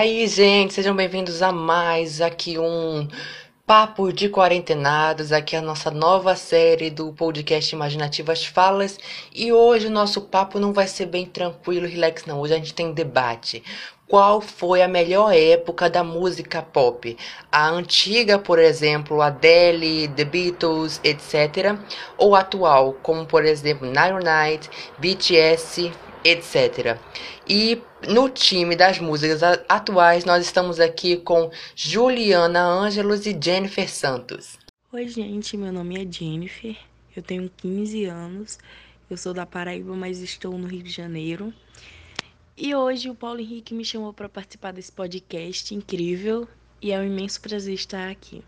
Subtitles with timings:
[0.00, 3.06] Aí, gente, sejam bem-vindos a mais aqui um
[3.66, 8.98] Papo de Quarentenados, aqui a nossa nova série do podcast Imaginativas Falas.
[9.30, 12.40] E hoje o nosso papo não vai ser bem tranquilo, relax, não.
[12.40, 13.62] Hoje a gente tem debate.
[14.08, 17.14] Qual foi a melhor época da música pop?
[17.52, 21.78] A antiga, por exemplo, Adele, The Beatles, etc.
[22.16, 25.92] Ou a atual, como por exemplo Night Night, BTS,
[26.24, 26.98] etc.
[27.48, 34.58] E no time das músicas atuais, nós estamos aqui com Juliana Ângelos e Jennifer Santos.
[34.92, 36.76] Oi, gente, meu nome é Jennifer,
[37.16, 38.58] eu tenho 15 anos,
[39.08, 41.52] eu sou da Paraíba, mas estou no Rio de Janeiro.
[42.56, 46.46] E hoje o Paulo Henrique me chamou para participar desse podcast incrível
[46.82, 48.42] e é um imenso prazer estar aqui.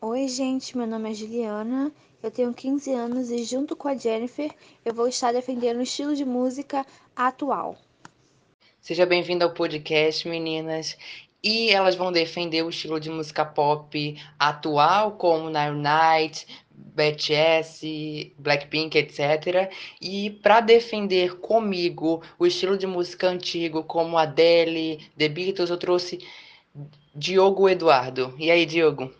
[0.00, 4.50] Oi, gente, meu nome é Juliana, eu tenho 15 anos e junto com a Jennifer
[4.84, 7.76] eu vou estar defendendo o estilo de música atual.
[8.80, 10.96] Seja bem-vinda ao podcast, meninas.
[11.42, 18.96] E elas vão defender o estilo de música pop atual, como Nine Night, BTS, Blackpink,
[18.98, 19.72] etc.
[20.00, 26.18] E para defender comigo o estilo de música antigo, como Adele, The Beatles, eu trouxe
[27.14, 28.34] Diogo Eduardo.
[28.38, 29.10] E aí, Diogo?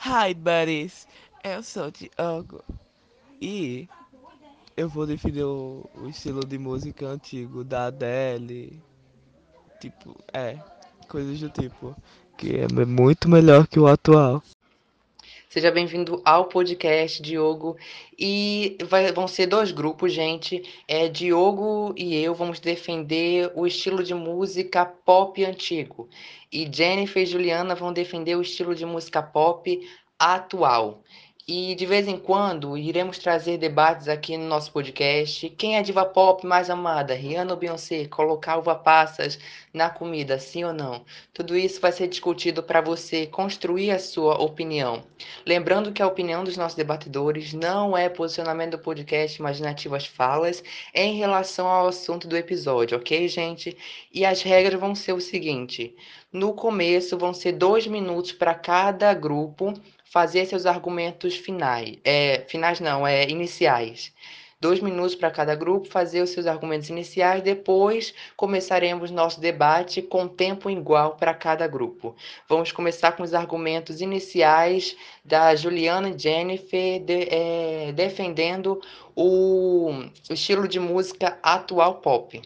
[0.00, 1.06] Hi, buddies!
[1.54, 2.62] Eu sou Diogo.
[3.40, 3.88] E
[4.76, 8.78] eu vou defender o, o estilo de música antigo da Adele.
[9.80, 10.58] Tipo, é,
[11.08, 11.96] coisas do tipo.
[12.36, 14.42] Que é muito melhor que o atual.
[15.48, 17.78] Seja bem-vindo ao podcast, Diogo.
[18.18, 20.62] E vai, vão ser dois grupos, gente.
[20.86, 26.10] É Diogo e eu vamos defender o estilo de música pop antigo.
[26.52, 29.80] E Jennifer e Juliana vão defender o estilo de música pop
[30.18, 31.02] atual.
[31.50, 35.48] E de vez em quando iremos trazer debates aqui no nosso podcast.
[35.56, 37.14] Quem é a diva pop mais amada?
[37.14, 38.06] Rihanna ou Beyoncé?
[38.06, 39.38] Colocar uva passas
[39.72, 41.06] na comida, sim ou não?
[41.32, 45.02] Tudo isso vai ser discutido para você construir a sua opinião.
[45.46, 50.62] Lembrando que a opinião dos nossos debatedores não é posicionamento do podcast Imaginativas Falas
[50.94, 53.74] em relação ao assunto do episódio, ok, gente?
[54.12, 55.96] E as regras vão ser o seguinte:
[56.30, 59.72] no começo vão ser dois minutos para cada grupo
[60.10, 61.98] fazer seus argumentos finais.
[62.04, 64.12] É, finais não, é iniciais.
[64.60, 67.42] Dois minutos para cada grupo fazer os seus argumentos iniciais.
[67.44, 72.16] Depois começaremos nosso debate com tempo igual para cada grupo.
[72.48, 78.80] Vamos começar com os argumentos iniciais da Juliana e Jennifer de, é, defendendo
[79.14, 79.90] o,
[80.28, 82.42] o estilo de música atual pop.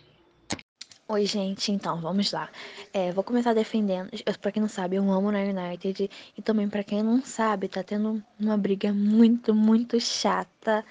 [1.12, 2.48] Oi, gente, então, vamos lá.
[2.90, 4.08] É, vou começar defendendo.
[4.40, 6.10] Pra quem não sabe, eu amo na United.
[6.38, 10.82] E também, pra quem não sabe, tá tendo uma briga muito, muito chata.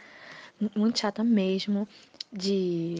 [0.75, 1.87] Muito chata mesmo.
[2.31, 2.97] De,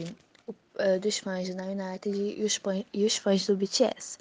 [0.48, 2.60] uh, dos fãs da United e os,
[2.92, 4.18] e os fãs do BTS.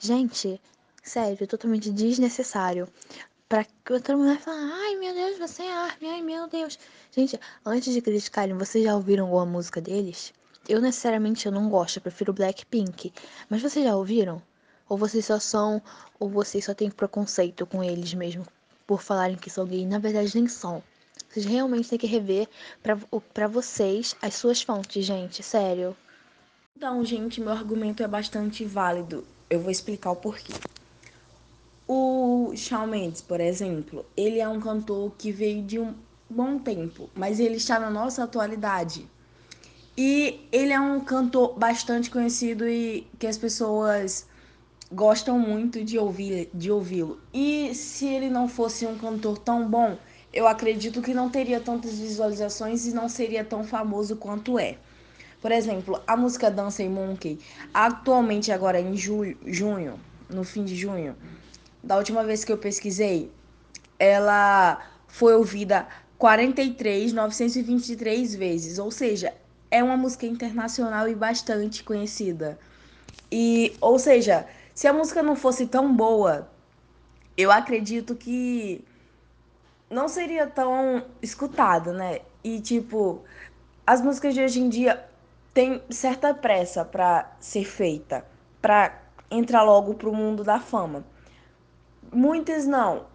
[0.00, 0.60] Gente,
[1.04, 2.88] sério, totalmente desnecessário.
[3.48, 6.76] Pra que todo mundo vai falar, ai meu Deus, você é Armin, ai meu Deus.
[7.12, 10.32] Gente, antes de criticarem, vocês já ouviram alguma música deles?
[10.68, 13.12] Eu necessariamente eu não gosto, eu prefiro Blackpink.
[13.48, 14.42] Mas vocês já ouviram?
[14.88, 15.82] Ou vocês só são,
[16.18, 18.46] ou vocês só têm preconceito com eles mesmo
[18.86, 19.86] por falarem que são gay?
[19.86, 20.82] Na verdade nem são.
[21.28, 22.48] Vocês realmente têm que rever
[23.32, 25.96] para vocês as suas fontes, gente, sério.
[26.76, 29.24] Então, gente, meu argumento é bastante válido.
[29.48, 30.52] Eu vou explicar o porquê.
[31.86, 35.94] O Shawn Mendes, por exemplo, ele é um cantor que veio de um
[36.28, 39.08] bom tempo, mas ele está na nossa atualidade.
[39.96, 44.26] E ele é um cantor bastante conhecido e que as pessoas
[44.92, 47.20] gostam muito de ouvir de ouvi-lo.
[47.32, 49.98] E se ele não fosse um cantor tão bom,
[50.32, 54.78] eu acredito que não teria tantas visualizações e não seria tão famoso quanto é.
[55.40, 57.38] Por exemplo, a música Dancing Monkey,
[57.72, 59.98] atualmente agora em julho, junho,
[60.28, 61.16] no fim de junho,
[61.82, 63.32] da última vez que eu pesquisei,
[63.98, 65.88] ela foi ouvida
[66.20, 69.32] 43.923 vezes, ou seja,
[69.70, 72.58] é uma música internacional e bastante conhecida.
[73.30, 76.48] E, ou seja, se a música não fosse tão boa,
[77.36, 78.84] eu acredito que
[79.88, 82.20] não seria tão escutada, né?
[82.42, 83.22] E tipo,
[83.86, 85.04] as músicas de hoje em dia
[85.54, 88.24] têm certa pressa para ser feita,
[88.60, 89.00] para
[89.30, 91.04] entrar logo pro mundo da fama.
[92.12, 93.06] Muitas não.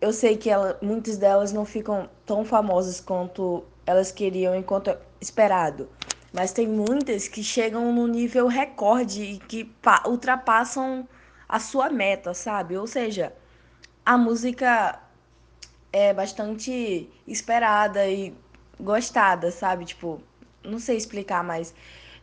[0.00, 5.88] Eu sei que ela, muitas delas não ficam tão famosas quanto elas queriam enquanto esperado.
[6.32, 9.72] Mas tem muitas que chegam no nível recorde e que
[10.06, 11.08] ultrapassam
[11.48, 12.76] a sua meta, sabe?
[12.76, 13.32] Ou seja,
[14.04, 15.00] a música
[15.92, 18.34] é bastante esperada e
[18.78, 19.84] gostada, sabe?
[19.84, 20.20] Tipo,
[20.62, 21.74] não sei explicar, mas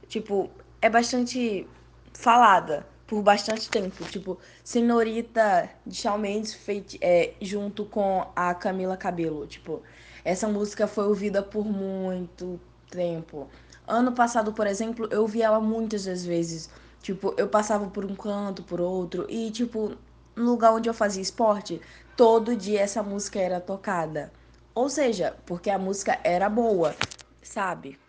[0.07, 0.51] tipo,
[0.81, 1.68] é bastante
[2.13, 4.04] falada por bastante tempo.
[4.06, 9.48] Tipo, Senhorita de Shawn Mendes feito, é, junto com a Camila Cabello.
[9.48, 9.81] Tipo,
[10.23, 12.59] essa música foi ouvida por muito
[12.89, 13.49] tempo.
[13.87, 16.69] Ano passado, por exemplo, eu vi ela muitas das vezes.
[17.01, 19.25] Tipo, eu passava por um canto, por outro.
[19.29, 19.95] E, tipo,
[20.35, 21.81] no lugar onde eu fazia esporte,
[22.15, 24.31] todo dia essa música era tocada.
[24.73, 26.95] Ou seja, porque a música era boa,
[27.41, 27.99] sabe?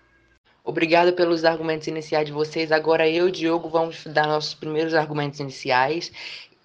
[0.62, 2.72] Obrigado pelos argumentos iniciais de vocês.
[2.72, 6.10] Agora eu e o Diogo vamos dar nossos primeiros argumentos iniciais.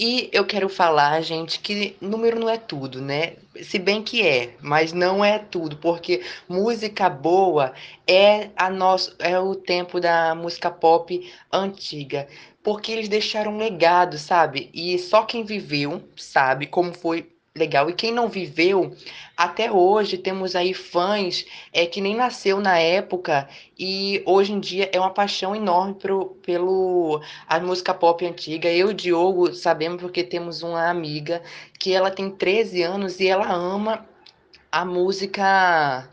[0.02, 3.36] E eu quero falar, gente, que número não é tudo, né?
[3.62, 7.74] Se bem que é, mas não é tudo, porque música boa
[8.08, 12.30] é a nosso, é o tempo da música pop antiga,
[12.64, 14.70] porque eles deixaram um legado, sabe?
[14.74, 17.30] E só quem viveu sabe como foi
[17.60, 17.90] legal.
[17.90, 18.96] E quem não viveu,
[19.38, 23.48] até hoje temos aí fãs é, que nem nasceu na época
[23.78, 28.70] e hoje em dia é uma paixão enorme pro, pelo a música pop antiga.
[28.70, 31.42] Eu e o Diogo sabemos porque temos uma amiga
[31.80, 34.06] que ela tem 13 anos e ela ama
[34.72, 36.10] a música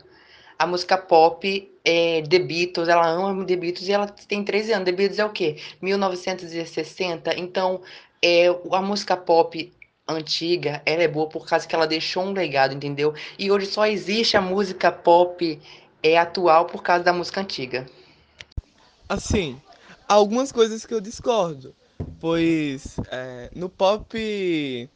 [0.59, 4.85] a música pop é, The Beatles, ela ama The Beatles e ela tem 13 anos.
[4.85, 5.57] The Beatles é o quê?
[5.81, 7.33] 1960.
[7.39, 7.81] Então,
[8.21, 9.71] é, a música pop
[10.07, 13.13] antiga, ela é boa por causa que ela deixou um legado, entendeu?
[13.37, 15.59] E hoje só existe a música pop
[16.01, 17.85] é atual por causa da música antiga.
[19.09, 19.59] Assim,
[20.07, 21.75] algumas coisas que eu discordo,
[22.19, 24.89] pois é, no pop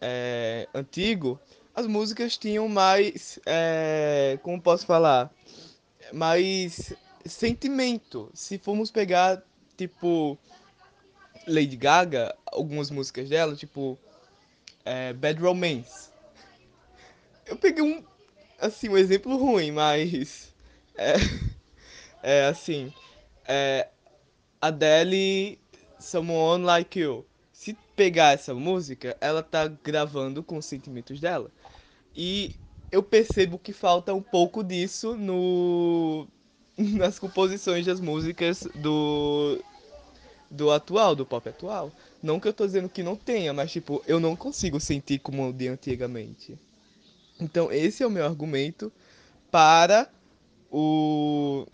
[0.00, 1.38] é, antigo
[1.74, 5.30] as músicas tinham mais, é, como posso falar,
[6.12, 6.92] mais
[7.24, 8.30] sentimento.
[8.34, 9.42] Se formos pegar
[9.76, 10.38] tipo
[11.46, 13.98] Lady Gaga, algumas músicas dela, tipo
[14.84, 16.10] é, Bad Romance.
[17.46, 18.02] Eu peguei um,
[18.58, 20.54] assim, um exemplo ruim, mas
[20.96, 21.14] é,
[22.22, 22.92] é assim,
[23.46, 23.88] é,
[24.60, 25.58] Adele,
[25.98, 27.26] Someone Like You.
[27.52, 31.50] Se pegar essa música, ela tá gravando com os sentimentos dela.
[32.14, 32.54] E
[32.90, 36.26] eu percebo que falta um pouco disso no
[36.76, 39.58] nas composições das músicas do
[40.50, 41.90] do atual, do pop atual.
[42.22, 45.52] Não que eu tô dizendo que não tenha, mas tipo, eu não consigo sentir como
[45.52, 46.56] de antigamente.
[47.40, 48.92] Então, esse é o meu argumento
[49.50, 50.08] para
[50.70, 51.66] o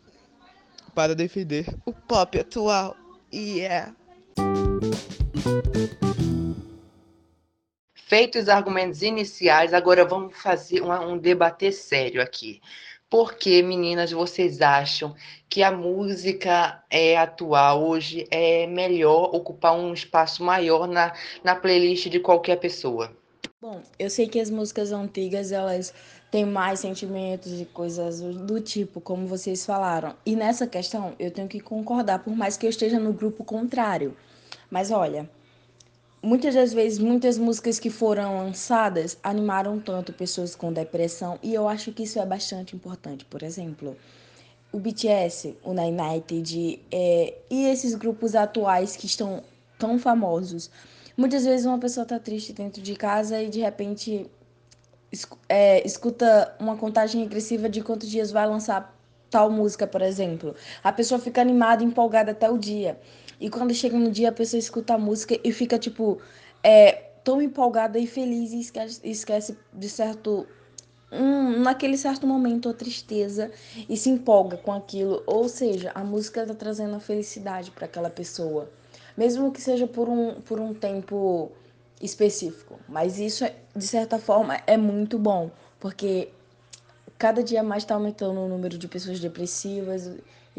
[0.94, 2.96] para defender o pop atual.
[3.32, 3.94] Yeah.
[7.94, 12.60] Feitos os argumentos iniciais, agora vamos fazer um, um debater sério aqui.
[13.10, 15.14] Por que, meninas, vocês acham
[15.48, 22.08] que a música é, atual hoje é melhor ocupar um espaço maior na, na playlist
[22.08, 23.10] de qualquer pessoa?
[23.60, 25.94] Bom, eu sei que as músicas antigas elas
[26.30, 30.14] têm mais sentimentos e coisas do tipo, como vocês falaram.
[30.24, 34.14] E nessa questão eu tenho que concordar, por mais que eu esteja no grupo contrário.
[34.70, 35.30] Mas olha,
[36.22, 41.68] muitas das vezes, muitas músicas que foram lançadas animaram tanto pessoas com depressão e eu
[41.68, 43.24] acho que isso é bastante importante.
[43.24, 43.96] Por exemplo,
[44.72, 49.42] o BTS, o United é, e esses grupos atuais que estão
[49.78, 50.70] tão famosos.
[51.16, 54.26] Muitas vezes uma pessoa está triste dentro de casa e de repente
[55.48, 58.94] é, escuta uma contagem regressiva de quantos dias vai lançar
[59.30, 60.54] tal música, por exemplo.
[60.82, 62.98] A pessoa fica animada, empolgada até o dia.
[63.40, 66.20] E quando chega no dia, a pessoa escuta a música e fica, tipo,
[66.62, 66.92] é,
[67.22, 70.46] tão empolgada e feliz e esquece, esquece de certo.
[71.10, 73.50] Um, naquele certo momento a tristeza
[73.88, 75.22] e se empolga com aquilo.
[75.26, 78.70] Ou seja, a música está trazendo a felicidade para aquela pessoa.
[79.16, 81.50] Mesmo que seja por um, por um tempo
[82.00, 82.78] específico.
[82.88, 86.28] Mas isso, de certa forma, é muito bom, porque
[87.18, 90.10] cada dia mais está aumentando o número de pessoas depressivas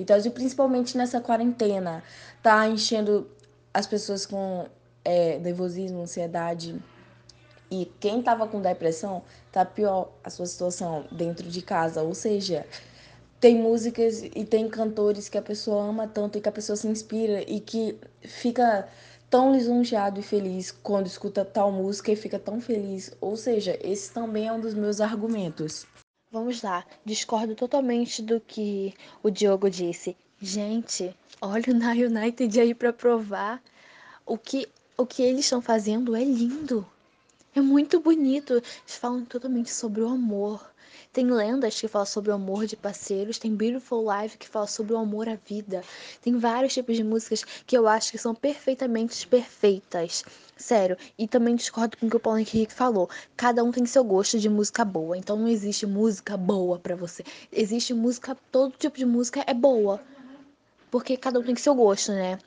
[0.05, 2.03] tal, e principalmente nessa quarentena,
[2.41, 3.29] tá enchendo
[3.73, 4.65] as pessoas com
[5.03, 6.75] é, nervosismo, ansiedade.
[7.71, 12.01] E quem tava com depressão, tá pior a sua situação dentro de casa.
[12.01, 12.65] Ou seja,
[13.39, 16.87] tem músicas e tem cantores que a pessoa ama tanto e que a pessoa se
[16.87, 18.87] inspira e que fica
[19.29, 23.11] tão lisonjeado e feliz quando escuta tal música e fica tão feliz.
[23.21, 25.85] Ou seja, esse também é um dos meus argumentos.
[26.31, 28.93] Vamos lá, discordo totalmente do que
[29.23, 30.15] o Diogo disse.
[30.39, 33.59] Gente, olha o Na United aí para provar
[34.27, 36.85] o que o que eles estão fazendo é lindo.
[37.55, 38.53] É muito bonito.
[38.53, 40.69] Eles falam totalmente sobre o amor.
[41.11, 44.93] Tem lendas que falam sobre o amor de parceiros, tem Beautiful Life que fala sobre
[44.93, 45.83] o amor à vida.
[46.21, 50.23] Tem vários tipos de músicas que eu acho que são perfeitamente perfeitas.
[50.55, 53.09] Sério, e também discordo com o que o Paulo Henrique falou.
[53.37, 57.23] Cada um tem seu gosto de música boa, então não existe música boa para você.
[57.51, 60.01] Existe música, todo tipo de música é boa.
[60.91, 62.39] Porque cada um tem seu gosto, né?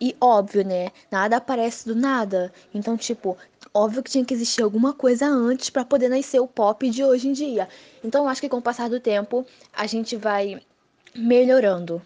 [0.00, 0.90] E óbvio, né?
[1.10, 2.52] Nada aparece do nada.
[2.72, 3.36] Então, tipo,
[3.74, 7.28] óbvio que tinha que existir alguma coisa antes para poder nascer o pop de hoje
[7.28, 7.68] em dia.
[8.02, 10.60] Então, acho que com o passar do tempo, a gente vai
[11.14, 12.00] melhorando.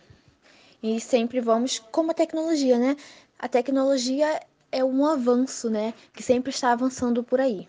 [0.82, 2.96] E sempre vamos como a tecnologia, né?
[3.38, 5.94] A tecnologia é um avanço, né?
[6.12, 7.68] Que sempre está avançando por aí.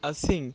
[0.00, 0.54] Assim,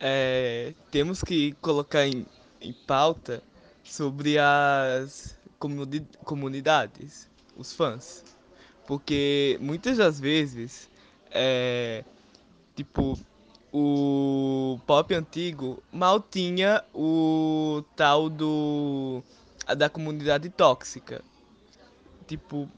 [0.00, 2.26] é, temos que colocar em,
[2.60, 3.42] em pauta
[3.84, 8.22] sobre as comuni comunidades, os fãs.
[8.86, 10.90] Porque muitas das vezes,
[11.30, 12.04] é,
[12.76, 13.18] tipo,
[13.72, 19.22] o pop antigo mal tinha o tal do
[19.74, 21.24] da comunidade tóxica.
[22.26, 22.68] Tipo,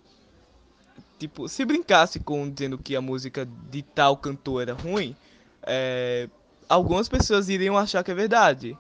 [1.19, 5.17] tipo, se brincasse com dizendo que a música de tal cantor era ruim,
[5.65, 6.29] é,
[6.69, 8.79] algumas pessoas iriam achar que é verdade.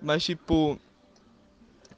[0.00, 0.80] Mas tipo,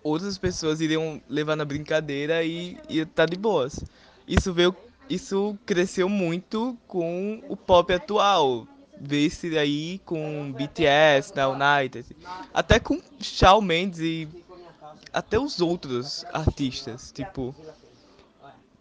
[0.04, 3.82] outras pessoas iriam levar na brincadeira e ia tá de boas.
[4.28, 4.76] Isso veio,
[5.08, 8.68] isso cresceu muito com o pop atual.
[9.00, 12.06] Vê-se aí com BTS, da United,
[12.52, 14.28] até com Shawn Mendes e
[15.12, 17.54] até os outros artistas, tipo,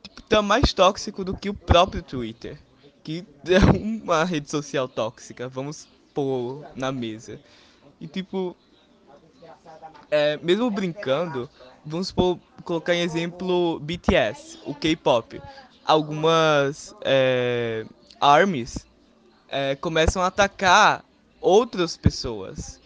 [0.03, 2.59] tipo tá mais tóxico do que o próprio Twitter,
[3.03, 7.39] que é uma rede social tóxica, vamos pôr na mesa.
[7.99, 8.55] E tipo,
[10.09, 11.49] é, mesmo brincando,
[11.85, 15.41] vamos por, colocar em exemplo BTS, o K-pop.
[15.85, 17.85] Algumas é,
[18.19, 18.85] armies
[19.49, 21.03] é, começam a atacar
[21.41, 22.79] outras pessoas.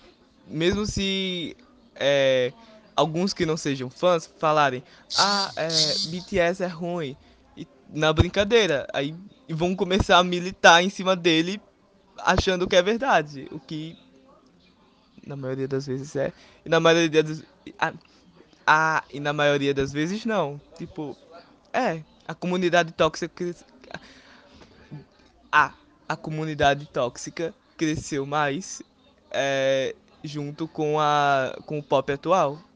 [0.48, 1.56] Mesmo se
[1.96, 2.52] é,
[2.96, 4.84] alguns que não sejam fãs falarem,
[5.18, 5.68] ah, é,
[6.10, 7.16] BTS é ruim.
[7.56, 8.88] E, na brincadeira.
[8.94, 9.14] Aí
[9.50, 11.62] vão começar a militar em cima dele
[12.18, 13.48] achando que é verdade.
[13.52, 13.98] O que
[15.28, 16.34] na maioria das vezes é.
[16.66, 17.44] E na maioria das
[17.80, 17.94] ah,
[18.66, 20.60] ah, e na maioria das vezes não.
[20.78, 21.18] Tipo,
[21.74, 23.56] é, a comunidade tóxica
[25.52, 25.74] a
[26.10, 28.82] a comunidade tóxica cresceu mais
[29.32, 32.67] é, junto com a com o pop atual.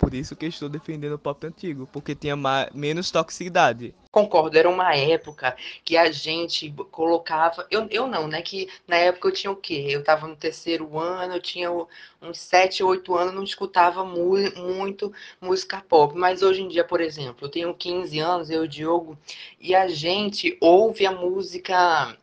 [0.00, 2.34] Por isso que estou defendendo o pop antigo, porque tinha
[2.72, 3.94] menos toxicidade.
[4.10, 5.54] Concordo, era uma época
[5.84, 7.66] que a gente colocava.
[7.70, 8.40] Eu, eu não, né?
[8.40, 9.88] Que na época eu tinha o quê?
[9.90, 15.12] Eu estava no terceiro ano, eu tinha uns 7, 8 anos, não escutava mu muito
[15.38, 16.16] música pop.
[16.16, 19.18] Mas hoje em dia, por exemplo, eu tenho 15 anos, eu Diogo,
[19.60, 22.16] e a gente ouve a música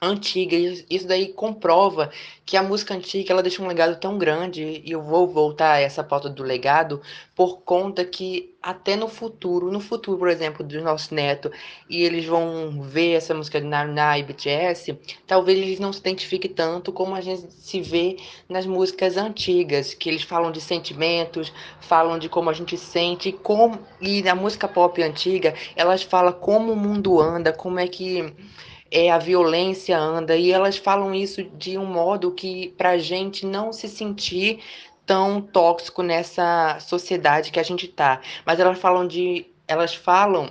[0.00, 0.56] antiga.
[0.88, 2.10] Isso daí comprova
[2.44, 4.82] que a música antiga ela deixa um legado tão grande.
[4.84, 7.00] E eu vou voltar a essa pauta do legado
[7.34, 11.52] por conta que até no futuro, no futuro, por exemplo, dos nossos netos,
[11.88, 16.50] e eles vão ver essa música de Naruná e BTS, talvez eles não se identifiquem
[16.50, 18.16] tanto como a gente se vê
[18.48, 23.78] nas músicas antigas, que eles falam de sentimentos, falam de como a gente sente, como
[24.00, 28.34] e na música pop antiga, elas falam como o mundo anda, como é que
[28.90, 33.44] é, a violência anda, e elas falam isso de um modo que para a gente
[33.44, 34.60] não se sentir
[35.06, 38.20] tão tóxico nessa sociedade que a gente tá.
[38.44, 39.46] Mas elas falam de.
[39.66, 40.50] Elas falam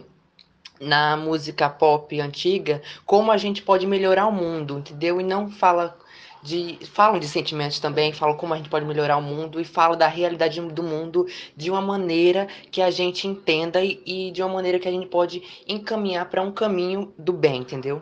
[0.80, 5.20] na música pop antiga como a gente pode melhorar o mundo, entendeu?
[5.20, 5.98] E não fala
[6.44, 9.98] de falam de sentimentos também, falam como a gente pode melhorar o mundo e falam
[9.98, 11.26] da realidade do mundo
[11.56, 15.08] de uma maneira que a gente entenda e, e de uma maneira que a gente
[15.08, 18.02] pode encaminhar para um caminho do bem, entendeu?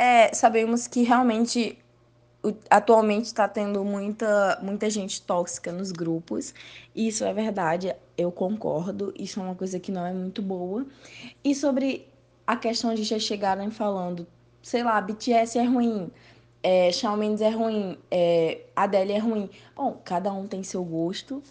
[0.00, 1.78] É, sabemos que realmente
[2.70, 6.54] atualmente está tendo muita, muita gente tóxica nos grupos.
[6.96, 9.12] Isso é verdade, eu concordo.
[9.14, 10.86] Isso é uma coisa que não é muito boa.
[11.44, 12.08] E sobre
[12.46, 14.26] a questão de já chegarem falando,
[14.62, 16.10] sei lá, BTS é ruim,
[16.62, 19.50] é, Shawn Mendes é ruim, é, Adele é ruim.
[19.76, 21.42] Bom, cada um tem seu gosto.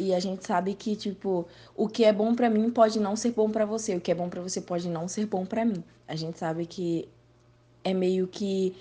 [0.00, 1.46] E a gente sabe que, tipo,
[1.76, 4.14] o que é bom para mim pode não ser bom para você, o que é
[4.14, 5.84] bom para você pode não ser bom para mim.
[6.06, 7.06] A gente sabe que
[7.84, 8.74] é meio que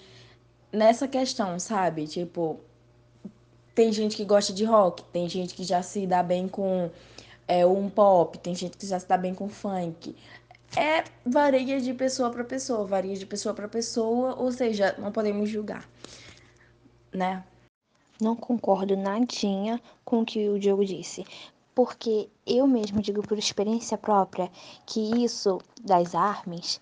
[0.71, 2.07] nessa questão, sabe?
[2.07, 2.59] Tipo,
[3.73, 6.89] tem gente que gosta de rock, tem gente que já se dá bem com
[7.47, 10.15] é, um pop, tem gente que já se dá bem com funk.
[10.75, 15.49] É varia de pessoa para pessoa, varia de pessoa para pessoa, ou seja, não podemos
[15.49, 15.87] julgar,
[17.13, 17.43] né?
[18.19, 21.23] Não concordo nadinha com o que o Diogo disse,
[21.75, 24.51] porque eu mesmo digo por experiência própria
[24.85, 26.81] que isso das armas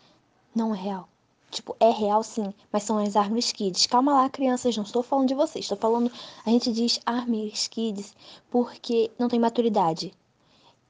[0.56, 1.10] não é real.
[1.50, 3.88] Tipo, é real sim, mas são as Armies Kids.
[3.88, 5.66] Calma lá, crianças, não estou falando de vocês.
[5.66, 6.12] Estou falando,
[6.46, 8.14] a gente diz Armies Kids
[8.50, 10.14] porque não tem maturidade.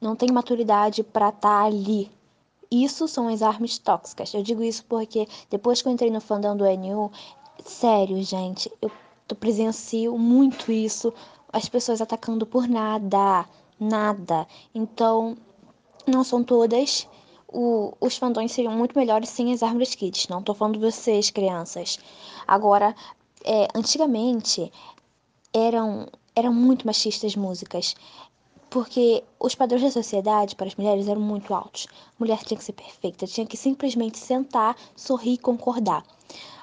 [0.01, 2.11] Não tem maturidade para estar tá ali.
[2.71, 4.33] Isso são as armas tóxicas.
[4.33, 7.11] Eu digo isso porque depois que eu entrei no fandom do NU,
[7.63, 8.91] sério, gente, eu
[9.35, 11.13] presencio muito isso.
[11.51, 13.47] As pessoas atacando por nada.
[13.79, 14.47] Nada.
[14.73, 15.37] Então,
[16.07, 17.07] não são todas.
[17.57, 20.27] O, os fandões seriam muito melhores sem as árvores kids.
[20.27, 21.97] Não tô falando de vocês, crianças.
[22.45, 22.93] Agora,
[23.45, 24.69] é, antigamente
[25.53, 27.95] eram, eram muito machistas as músicas.
[28.69, 31.87] Porque os padrões da sociedade para as mulheres eram muito altos.
[32.19, 36.03] Mulher tinha que ser perfeita, tinha que simplesmente sentar, sorrir e concordar.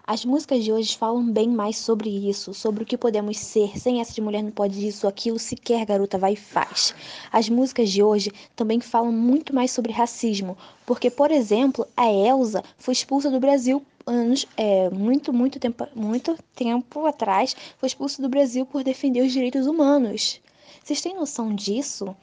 [0.05, 4.01] As músicas de hoje falam bem mais sobre isso, sobre o que podemos ser, sem
[4.01, 6.93] essa de mulher não pode isso, aquilo, sequer garota vai e faz.
[7.31, 12.65] As músicas de hoje também falam muito mais sobre racismo, porque, por exemplo, a Elsa
[12.79, 18.29] foi expulsa do Brasil anos, é, muito, muito tempo, muito tempo atrás, foi expulsa do
[18.29, 20.41] Brasil por defender os direitos humanos.
[20.83, 22.17] Vocês têm noção disso?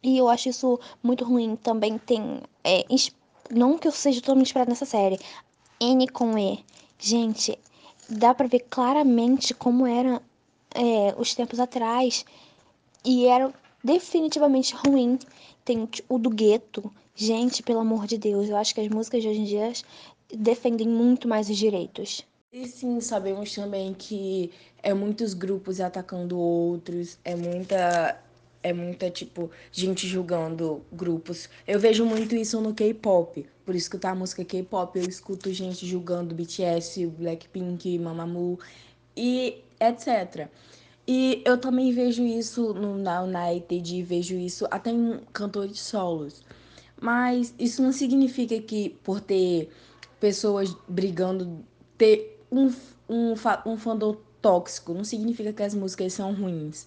[0.00, 1.56] E eu acho isso muito ruim.
[1.56, 2.40] Também tem.
[2.62, 2.84] É,
[3.50, 5.18] não que eu seja totalmente inspirada nessa série.
[5.80, 6.64] N com E.
[7.00, 7.58] Gente,
[8.08, 10.20] dá pra ver claramente como eram
[10.74, 12.24] é, os tempos atrás.
[13.04, 13.52] E era
[13.82, 15.18] definitivamente ruim.
[15.64, 16.92] Tem o do gueto.
[17.14, 19.72] Gente, pelo amor de Deus, eu acho que as músicas de hoje em dia
[20.32, 22.24] defendem muito mais os direitos.
[22.52, 24.50] E sim, sabemos também que
[24.82, 28.20] é muitos grupos atacando outros, é muita
[28.62, 31.48] é muita, tipo, gente julgando grupos.
[31.66, 33.46] Eu vejo muito isso no K-pop.
[33.64, 38.58] Por escutar música K-pop, eu escuto gente julgando BTS, Blackpink, Mamamoo
[39.16, 40.48] e etc.
[41.06, 46.44] E eu também vejo isso no Now United, vejo isso até em cantores solos.
[47.00, 49.70] Mas isso não significa que por ter
[50.20, 51.64] pessoas brigando,
[51.96, 52.70] ter um,
[53.08, 53.34] um,
[53.66, 56.86] um fandom tóxico, não significa que as músicas são ruins.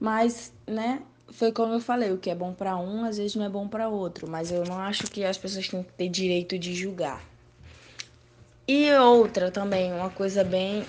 [0.00, 3.44] Mas, né, foi como eu falei, o que é bom para um, às vezes não
[3.44, 6.58] é bom para outro, mas eu não acho que as pessoas têm que ter direito
[6.58, 7.22] de julgar.
[8.66, 10.84] E outra também, uma coisa bem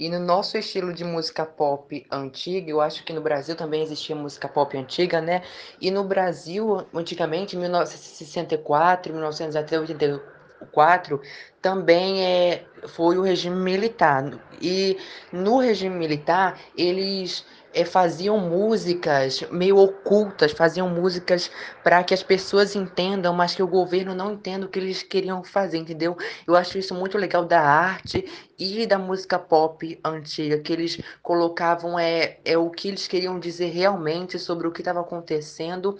[0.00, 4.16] e no nosso estilo de música pop antiga, eu acho que no Brasil também existia
[4.16, 5.42] música pop antiga, né?
[5.78, 11.20] E no Brasil, antigamente, em 1964, 1984,
[11.60, 14.40] também é, foi o regime militar.
[14.58, 14.96] E
[15.30, 21.50] no regime militar, eles é, faziam músicas meio ocultas, faziam músicas
[21.82, 25.42] para que as pessoas entendam, mas que o governo não entenda o que eles queriam
[25.44, 26.16] fazer, entendeu?
[26.46, 28.24] Eu acho isso muito legal da arte
[28.58, 33.70] e da música pop antiga, que eles colocavam é, é o que eles queriam dizer
[33.70, 35.98] realmente sobre o que estava acontecendo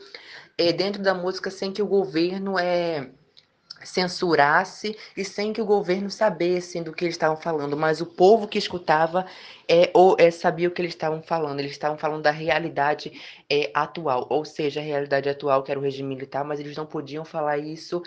[0.58, 3.10] é, dentro da música sem que o governo é
[3.82, 8.46] censurasse e sem que o governo sabesse do que eles estavam falando, mas o povo
[8.46, 9.26] que escutava
[9.68, 11.60] é, ou, é, sabia o que eles estavam falando.
[11.60, 13.12] Eles estavam falando da realidade
[13.48, 16.86] é, atual, ou seja, a realidade atual que era o regime militar, mas eles não
[16.86, 18.02] podiam falar isso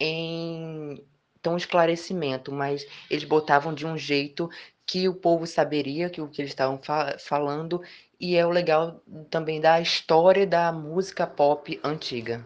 [0.00, 1.04] em
[1.42, 4.50] tão esclarecimento, mas eles botavam de um jeito
[4.86, 7.82] que o povo saberia que o que eles estavam fa falando
[8.18, 12.44] e é o legal também da história da música pop antiga.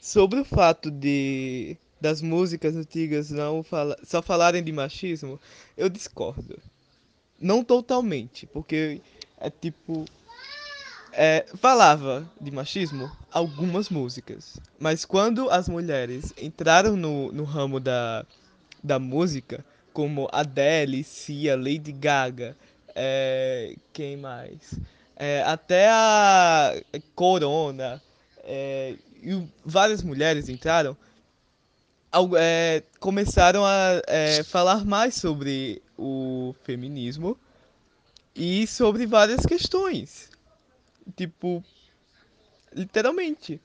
[0.00, 5.40] Sobre o fato de das músicas antigas não fala, só falarem de machismo,
[5.76, 6.58] eu discordo.
[7.40, 9.00] Não totalmente, porque
[9.38, 10.04] é tipo.
[11.12, 18.24] É, falava de machismo algumas músicas, mas quando as mulheres entraram no, no ramo da,
[18.84, 22.56] da música, como Adele, Cia, Lady Gaga,
[22.94, 24.78] é, quem mais?
[25.16, 26.74] É, até a
[27.16, 28.00] Corona,
[28.44, 30.96] é, e várias mulheres entraram,
[32.38, 37.38] é, começaram a é, falar mais sobre o feminismo
[38.34, 40.30] e sobre várias questões.
[41.16, 41.62] Tipo,
[42.72, 43.60] literalmente.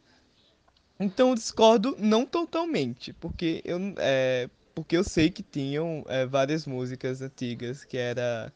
[0.99, 6.65] Então eu discordo não totalmente, porque eu, é, porque eu sei que tinham é, várias
[6.65, 8.53] músicas antigas que, era,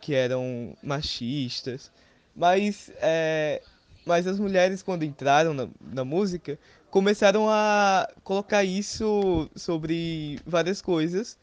[0.00, 1.90] que eram machistas,
[2.34, 3.62] mas, é,
[4.06, 6.58] mas as mulheres quando entraram na, na música
[6.90, 11.38] começaram a colocar isso sobre várias coisas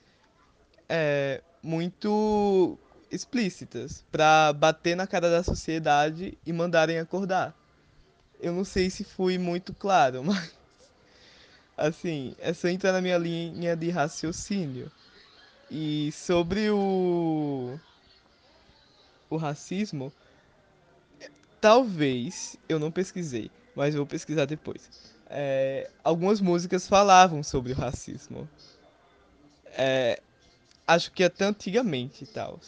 [0.89, 2.77] é, muito
[3.09, 7.55] explícitas para bater na cara da sociedade e mandarem acordar.
[8.41, 10.53] Eu não sei se fui muito claro, mas
[11.77, 14.91] assim, só entrar na minha linha de raciocínio.
[15.71, 17.77] E sobre o
[19.29, 20.13] o racismo,
[21.59, 28.47] talvez eu não pesquisei, mas vou pesquisar depois é, algumas músicas falavam sobre o racismo.
[29.77, 30.19] É,
[30.87, 32.59] acho que até antigamente e tal.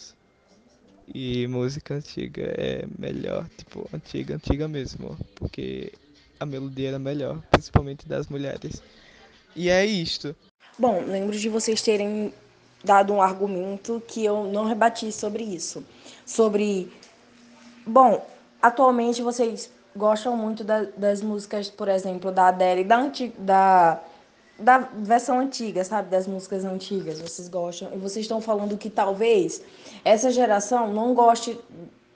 [1.14, 5.18] E música antiga é melhor, tipo, antiga, antiga mesmo.
[5.36, 5.92] Porque
[6.40, 8.82] a melodia era melhor, principalmente das mulheres.
[9.56, 10.36] E é isto.
[10.78, 12.34] Bom, lembro de vocês terem
[12.84, 15.84] dado um argumento que eu não rebati sobre isso.
[16.26, 16.92] Sobre.
[17.86, 18.26] Bom,
[18.62, 24.00] atualmente vocês gostam muito da, das músicas, por exemplo, da Adele, da, antiga, da,
[24.58, 26.10] da versão antiga, sabe?
[26.10, 27.20] Das músicas antigas.
[27.20, 27.90] Vocês gostam.
[27.94, 29.62] E vocês estão falando que talvez
[30.04, 31.60] essa geração não goste,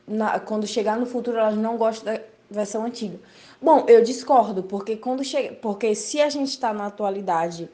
[0.07, 3.19] na, quando chegar no futuro, elas não gostem da versão antiga.
[3.61, 5.55] Bom, eu discordo, porque quando chega.
[5.55, 7.69] Porque se a gente está na atualidade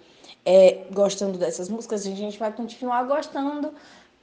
[0.45, 3.73] é, gostando dessas músicas, a gente vai continuar gostando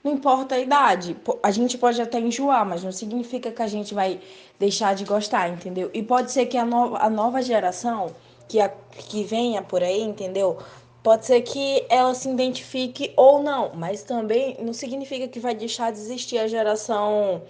[0.06, 1.16] não importa a idade.
[1.42, 4.20] A gente pode até enjoar, mas não significa que a gente vai
[4.56, 5.90] deixar de gostar, entendeu?
[5.92, 8.14] E pode ser que a, no a nova geração
[8.48, 10.58] que, a, que venha por aí, entendeu?
[11.02, 15.90] Pode ser que ela se identifique ou não, mas também não significa que vai deixar
[15.90, 17.42] de existir a geração.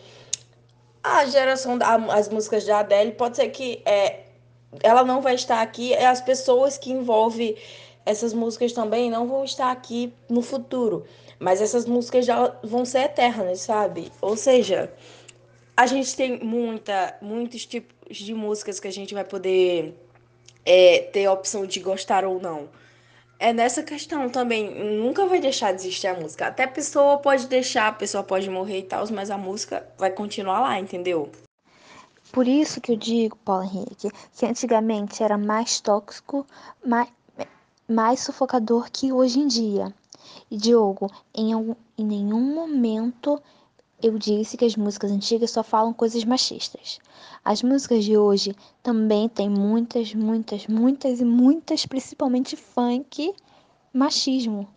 [1.04, 3.12] A geração das músicas da Adele.
[3.12, 4.20] Pode ser que é,
[4.82, 7.54] ela não vai estar aqui, é as pessoas que envolvem
[8.06, 11.04] essas músicas também não vão estar aqui no futuro.
[11.40, 14.12] Mas essas músicas já vão ser eternas, sabe?
[14.22, 14.92] Ou seja,
[15.76, 19.94] a gente tem muita, muitos tipos de músicas que a gente vai poder
[20.64, 22.68] é, ter a opção de gostar ou não.
[23.38, 26.46] É nessa questão também, nunca vai deixar de existir a música.
[26.46, 30.10] Até a pessoa pode deixar, a pessoa pode morrer e tal, mas a música vai
[30.10, 31.30] continuar lá, entendeu?
[32.32, 36.46] Por isso que eu digo, Paulo Henrique, que antigamente era mais tóxico,
[36.84, 37.08] mais,
[37.88, 39.94] mais sufocador que hoje em dia.
[40.50, 43.40] E Diogo, em, algum, em nenhum momento
[44.02, 46.98] eu disse que as músicas antigas só falam coisas machistas.
[47.44, 53.34] As músicas de hoje também têm muitas, muitas, muitas e muitas, principalmente funk,
[53.92, 54.68] machismo.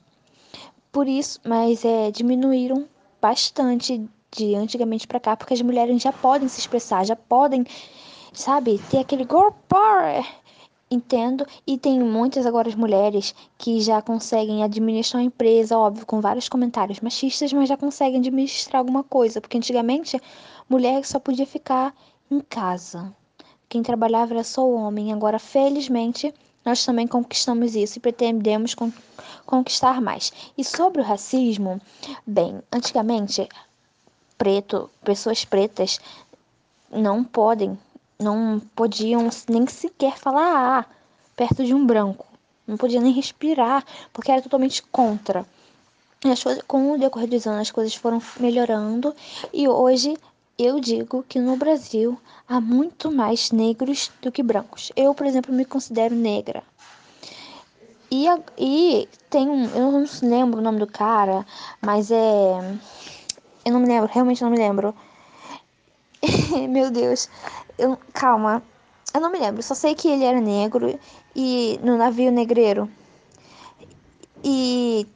[0.92, 2.88] Por isso, mas é, diminuíram
[3.22, 7.66] bastante de antigamente para cá, porque as mulheres já podem se expressar, já podem,
[8.32, 10.26] sabe, ter aquele girl power
[10.92, 16.20] Entendo, e tem muitas agora as mulheres que já conseguem administrar uma empresa, óbvio, com
[16.20, 20.20] vários comentários machistas, mas já conseguem administrar alguma coisa, porque antigamente
[20.68, 21.94] mulher só podia ficar
[22.32, 23.14] em casa.
[23.68, 25.14] Quem trabalhava era só o homem.
[25.14, 26.34] Agora, felizmente,
[26.66, 28.92] nós também conquistamos isso e pretendemos con
[29.46, 30.34] conquistar mais.
[30.58, 31.80] E sobre o racismo,
[32.26, 33.48] bem, antigamente,
[34.40, 36.00] preto, pessoas pretas
[36.92, 37.78] não podem
[38.20, 40.86] não podiam nem sequer falar ah,
[41.36, 42.26] perto de um branco.
[42.68, 45.46] Não podia nem respirar, porque era totalmente contra.
[46.22, 49.16] Coisas, com o decorrer dos anos, as coisas foram melhorando
[49.54, 50.18] e hoje
[50.58, 54.92] eu digo que no Brasil há muito mais negros do que brancos.
[54.94, 56.62] Eu, por exemplo, me considero negra.
[58.12, 58.26] E,
[58.58, 59.66] e tem um.
[59.68, 61.46] Eu não lembro o nome do cara,
[61.82, 62.80] mas é.
[63.64, 64.94] Eu não me lembro, realmente não me lembro.
[66.70, 67.30] Meu Deus.
[67.80, 68.62] Eu, calma.
[69.14, 69.64] Eu não me lembro.
[69.64, 71.00] Só sei que ele era negro
[71.34, 72.92] e no navio negreiro.
[74.44, 75.08] E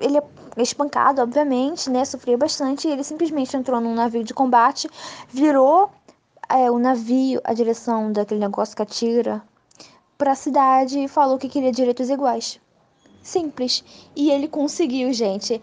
[0.00, 0.22] ele é
[0.62, 2.04] espancado, obviamente, né?
[2.04, 2.86] Sofria bastante.
[2.86, 4.88] E ele simplesmente entrou num navio de combate,
[5.28, 5.90] virou
[6.48, 9.42] é, o navio, a direção daquele negócio que atira,
[10.16, 12.60] pra cidade e falou que queria direitos iguais.
[13.20, 13.84] Simples.
[14.14, 15.60] E ele conseguiu, gente.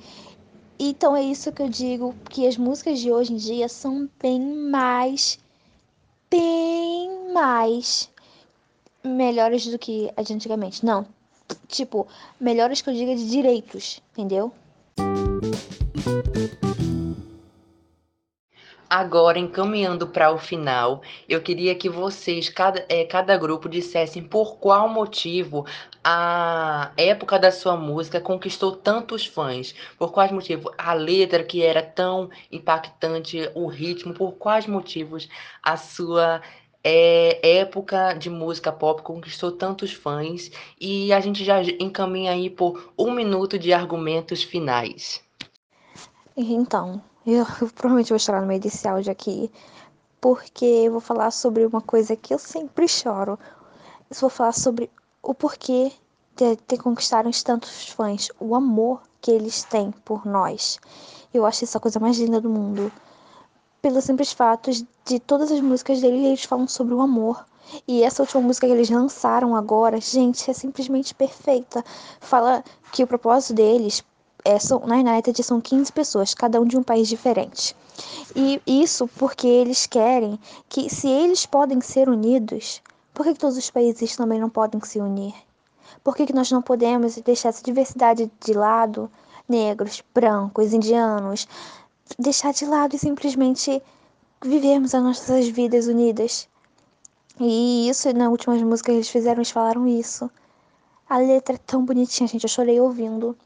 [0.77, 4.39] Então é isso que eu digo, que as músicas de hoje em dia são bem
[4.41, 5.39] mais
[6.29, 8.09] bem mais
[9.03, 10.85] melhores do que as de antigamente.
[10.85, 11.05] Não,
[11.67, 12.07] tipo,
[12.39, 14.51] melhores que eu diga de direitos, entendeu?
[18.89, 24.57] Agora, encaminhando para o final, eu queria que vocês, cada, é, cada grupo, dissessem por
[24.59, 25.65] qual motivo
[26.01, 29.75] a época da sua música conquistou tantos fãs.
[29.97, 30.71] Por quais motivos?
[30.77, 35.27] A letra que era tão impactante, o ritmo, por quais motivos
[35.61, 36.41] a sua
[36.81, 40.49] é, época de música pop conquistou tantos fãs.
[40.79, 45.21] E a gente já encaminha aí por um minuto de argumentos finais.
[46.37, 49.51] Então, eu, eu provavelmente vou chorar no meio desse áudio aqui,
[50.21, 53.37] porque eu vou falar sobre uma coisa que eu sempre choro.
[54.09, 54.89] Eu vou falar sobre
[55.21, 55.91] o porquê
[56.37, 60.79] de ter conquistado tantos fãs, o amor que eles têm por nós.
[61.33, 62.91] Eu acho isso a coisa mais linda do mundo.
[63.81, 64.71] Pelo simples fato
[65.05, 67.45] de todas as músicas deles, eles falam sobre o amor.
[67.85, 71.83] E essa última música que eles lançaram agora, gente, é simplesmente perfeita.
[72.21, 72.63] Fala
[72.93, 74.01] que o propósito deles
[74.43, 77.75] é, são, na United são 15 pessoas, cada um de um país diferente.
[78.35, 82.81] E isso porque eles querem que, se eles podem ser unidos,
[83.13, 85.33] por que, que todos os países também não podem se unir?
[86.03, 89.11] Por que, que nós não podemos deixar essa diversidade de lado?
[89.49, 91.47] Negros, brancos, indianos,
[92.19, 93.81] deixar de lado e simplesmente
[94.43, 96.47] vivermos as nossas vidas unidas.
[97.39, 100.29] E isso, na última música que eles fizeram, eles falaram isso.
[101.09, 102.43] A letra é tão bonitinha, gente.
[102.43, 103.37] Eu chorei ouvindo.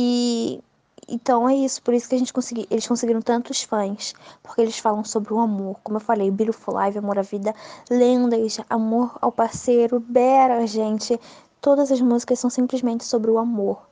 [0.00, 0.62] E,
[1.08, 4.78] Então é isso, por isso que a gente consegui, eles conseguiram tantos fãs, porque eles
[4.78, 7.54] falam sobre o amor, como eu falei, Beautiful Life, Amor à Vida,
[7.90, 11.18] Lendas, Amor ao Parceiro, Bera, gente,
[11.60, 13.88] todas as músicas são simplesmente sobre o amor.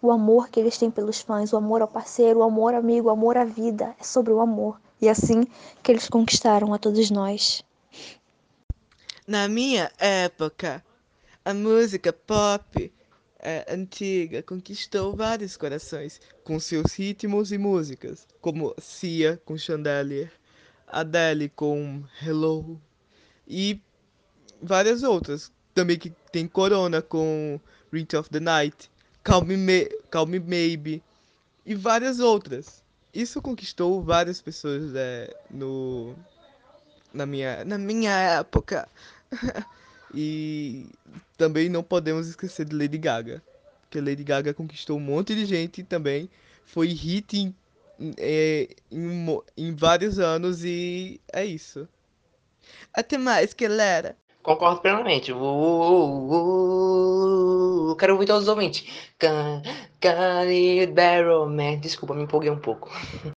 [0.00, 3.10] O amor que eles têm pelos fãs, o amor ao parceiro, o amor amigo, o
[3.10, 4.80] amor à vida, é sobre o amor.
[5.00, 5.44] E é assim
[5.82, 7.64] que eles conquistaram a todos nós.
[9.26, 10.84] Na minha época,
[11.44, 12.92] a música pop
[13.44, 20.32] é, antiga conquistou vários corações com seus ritmos e músicas, como Cia com Chandelier,
[20.86, 22.80] Adele com Hello
[23.46, 23.78] e
[24.62, 25.52] várias outras.
[25.74, 27.60] Também que tem Corona com
[27.92, 28.90] Rhythm of the Night,
[29.22, 31.02] Calm Me, Calm Me Maybe
[31.66, 32.82] e várias outras.
[33.12, 36.16] Isso conquistou várias pessoas é, no
[37.12, 38.88] na minha na minha época.
[40.14, 40.86] e
[41.36, 43.42] também não podemos esquecer de Lady Gaga,
[43.82, 46.30] porque Lady Gaga conquistou um monte de gente também,
[46.64, 47.54] foi hit em,
[48.16, 51.88] é, em, em vários anos e é isso.
[52.92, 54.16] Até mais, galera!
[54.42, 55.32] Concordo plenamente.
[55.32, 56.32] Uh, uh,
[57.92, 58.84] uh, quero ouvir todos os ouvintes.
[59.18, 59.62] Can,
[60.00, 60.44] can.
[61.80, 62.90] Desculpa, me empolguei um pouco.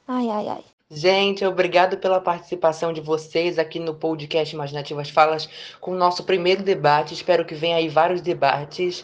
[0.07, 0.63] Ai, ai, ai.
[0.91, 5.49] Gente, obrigado pela participação de vocês aqui no podcast Imaginativas Falas
[5.81, 7.15] com o nosso primeiro debate.
[7.15, 9.03] Espero que venha aí vários debates.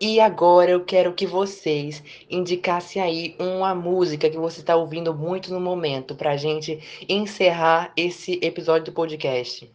[0.00, 5.54] E agora eu quero que vocês indicassem aí uma música que você está ouvindo muito
[5.54, 9.72] no momento para gente encerrar esse episódio do podcast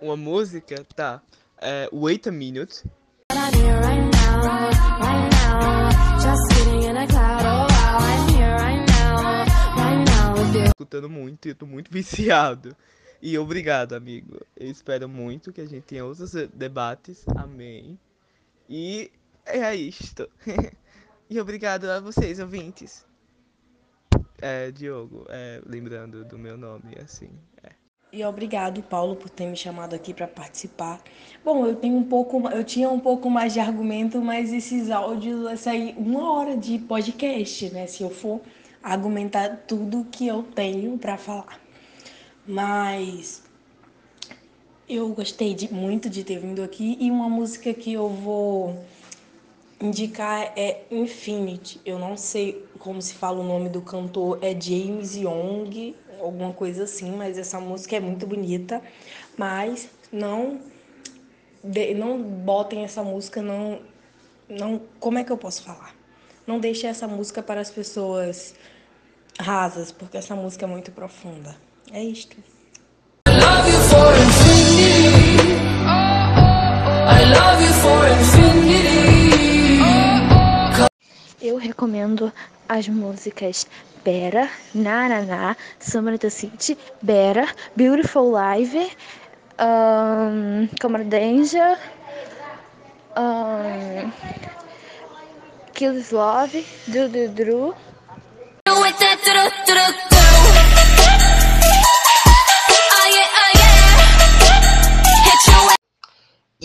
[0.00, 1.22] uma música, tá?
[1.58, 2.84] É, Wait a Minute.
[10.66, 12.76] Escutando muito eu tô muito viciado.
[13.22, 14.40] E obrigado, amigo.
[14.56, 17.24] Eu espero muito que a gente tenha outros debates.
[17.36, 17.98] Amém.
[18.68, 19.10] E
[19.46, 20.28] é isto.
[21.30, 23.06] e obrigado a vocês, ouvintes.
[24.40, 27.30] É, Diogo, é, lembrando do meu nome, assim.
[28.14, 31.02] E obrigado, Paulo, por ter me chamado aqui para participar.
[31.44, 35.42] Bom, eu tenho um pouco, eu tinha um pouco mais de argumento, mas esses áudios
[35.42, 37.88] vai sair uma hora de podcast, né?
[37.88, 38.40] Se eu for
[38.80, 41.60] argumentar tudo que eu tenho para falar.
[42.46, 43.42] Mas
[44.88, 48.78] eu gostei de, muito de ter vindo aqui e uma música que eu vou
[49.80, 51.80] indicar é Infinity.
[51.84, 56.84] Eu não sei como se fala o nome do cantor, é James Young alguma coisa
[56.84, 58.82] assim, mas essa música é muito bonita.
[59.36, 60.60] Mas não
[61.96, 63.80] não botem essa música, não
[64.48, 65.94] não, como é que eu posso falar?
[66.46, 68.54] Não deixe essa música para as pessoas
[69.40, 71.56] rasas, porque essa música é muito profunda.
[71.90, 72.36] É isto.
[73.26, 75.54] I love you for infinity.
[77.06, 79.34] I love you for infinity.
[81.40, 82.32] Eu recomendo
[82.68, 83.66] as músicas
[84.04, 88.94] Better, Na Na Na, Summer the City, Better, Beautiful Life,
[89.58, 91.78] um, Camera Danger,
[93.16, 94.12] um,
[95.72, 96.52] Kills Love,
[96.92, 97.74] Do Do Do.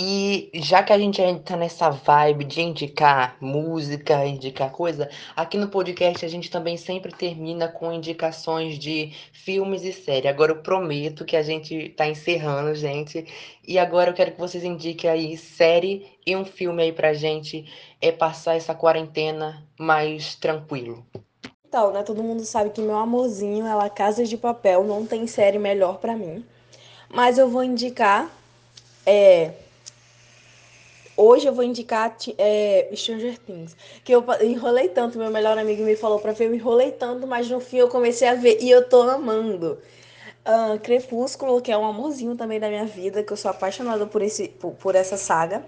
[0.01, 5.57] E já que a gente ainda tá nessa vibe de indicar música, indicar coisa, aqui
[5.57, 10.31] no podcast a gente também sempre termina com indicações de filmes e séries.
[10.31, 13.27] Agora eu prometo que a gente tá encerrando, gente.
[13.67, 17.65] E agora eu quero que vocês indiquem aí série e um filme aí pra gente
[17.99, 21.05] é passar essa quarentena mais tranquilo.
[21.67, 22.03] Então, né?
[22.03, 25.97] Todo mundo sabe que meu amorzinho é La Casa de Papel, não tem série melhor
[25.97, 26.45] para mim.
[27.09, 28.31] Mas eu vou indicar
[29.05, 29.51] é,
[31.21, 33.75] Hoje eu vou indicar é, Stranger Things.
[34.05, 37.49] Que eu enrolei tanto, meu melhor amigo me falou pra ver, eu enrolei tanto, mas
[37.49, 39.77] no fim eu comecei a ver e eu tô amando.
[40.47, 44.21] Uh, Crepúsculo, que é um amorzinho também da minha vida, que eu sou apaixonada por,
[44.21, 45.65] esse, por, por essa saga.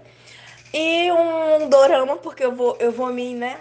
[0.72, 3.60] E um dorama, porque eu vou, eu vou me, né?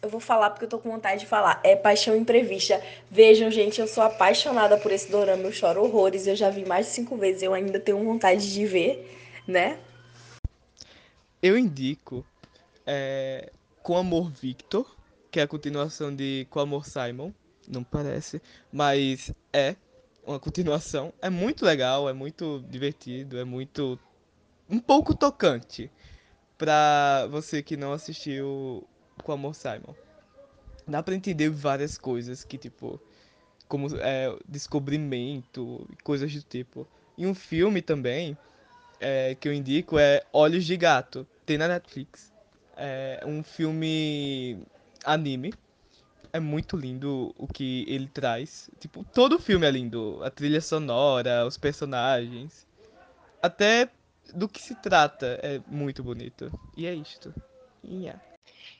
[0.00, 1.58] Eu vou falar porque eu tô com vontade de falar.
[1.64, 2.80] É Paixão Imprevista.
[3.10, 5.42] Vejam, gente, eu sou apaixonada por esse dorama.
[5.42, 6.28] Eu choro horrores.
[6.28, 7.42] Eu já vi mais de cinco vezes.
[7.42, 9.12] Eu ainda tenho vontade de ver,
[9.44, 9.76] né?
[11.42, 12.24] Eu indico
[12.86, 13.50] é,
[13.82, 14.86] Com Amor Victor,
[15.28, 17.32] que é a continuação de Com Amor Simon.
[17.66, 18.40] Não parece,
[18.72, 19.74] mas é.
[20.24, 21.12] uma continuação.
[21.20, 23.98] É muito legal, é muito divertido, é muito.
[24.70, 25.90] um pouco tocante
[26.56, 28.86] pra você que não assistiu
[29.24, 29.94] com Amor Simon.
[30.86, 33.00] Dá pra entender várias coisas que, tipo,
[33.66, 36.86] como é, descobrimento e coisas do tipo.
[37.18, 38.38] E um filme também
[39.00, 41.26] é, que eu indico é Olhos de Gato.
[41.44, 42.32] Tem na Netflix.
[42.76, 44.62] É um filme
[45.04, 45.52] anime.
[46.32, 48.70] É muito lindo o que ele traz.
[48.78, 50.22] Tipo, todo o filme é lindo.
[50.22, 52.66] A trilha sonora, os personagens.
[53.42, 53.90] Até
[54.34, 56.50] do que se trata é muito bonito.
[56.76, 57.34] E é isto.
[57.84, 58.20] Yeah.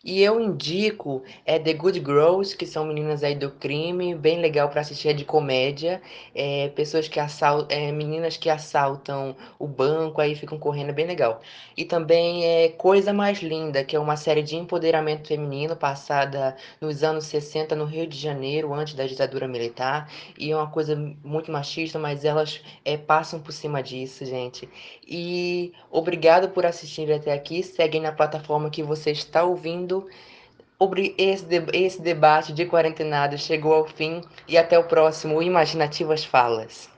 [0.05, 4.69] E eu indico é The Good Girls, que são meninas aí do crime, bem legal
[4.69, 6.03] para assistir, é de comédia.
[6.35, 11.07] É, pessoas que assaltam, é, meninas que assaltam o banco, aí ficam correndo, é bem
[11.07, 11.41] legal.
[11.77, 17.05] E também é Coisa Mais Linda, que é uma série de empoderamento feminino passada nos
[17.05, 20.11] anos 60 no Rio de Janeiro, antes da ditadura militar.
[20.37, 24.69] E é uma coisa muito machista, mas elas é, passam por cima disso, gente.
[25.07, 27.63] E obrigado por assistir até aqui.
[27.63, 29.82] Seguem na plataforma que você está ouvindo
[31.17, 36.92] esse, esse debate de quarentenado chegou ao fim e até o próximo Imaginativas Falas.